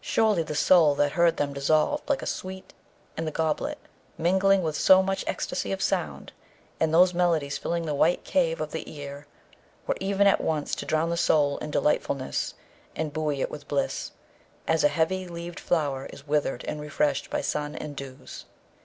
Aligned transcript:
Surely, 0.00 0.42
the 0.42 0.56
soul 0.56 0.96
that 0.96 1.12
heard 1.12 1.36
them 1.36 1.52
dissolved 1.52 2.08
like 2.08 2.20
a 2.20 2.26
sweet 2.26 2.74
in 3.16 3.26
the 3.26 3.30
goblet, 3.30 3.78
mingling 4.18 4.60
with 4.60 4.74
so 4.76 5.04
much 5.04 5.22
ecstasy 5.28 5.70
of 5.70 5.80
sound; 5.80 6.32
and 6.80 6.92
those 6.92 7.14
melodies 7.14 7.58
filling 7.58 7.86
the 7.86 7.94
white 7.94 8.24
cave 8.24 8.60
of 8.60 8.72
the 8.72 8.92
ear 8.92 9.28
were 9.86 9.94
even 10.00 10.26
at 10.26 10.40
once 10.40 10.74
to 10.74 10.84
drown 10.84 11.10
the 11.10 11.16
soul 11.16 11.58
in 11.58 11.70
delightfulness 11.70 12.54
and 12.96 13.12
buoy 13.12 13.40
it 13.40 13.52
with 13.52 13.68
bliss, 13.68 14.10
as 14.66 14.82
a 14.82 14.88
heavy 14.88 15.28
leaved 15.28 15.60
flower 15.60 16.06
is 16.06 16.26
withered 16.26 16.64
and 16.64 16.80
refreshed 16.80 17.30
by 17.30 17.40
sun 17.40 17.76
and 17.76 17.94
dews. 17.94 18.46